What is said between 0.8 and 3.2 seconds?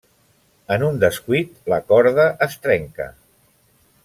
un descuit, la corda es trenca.